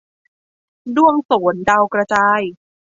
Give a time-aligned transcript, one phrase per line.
[0.95, 2.41] ด้วงโสน-ดาวกระจาย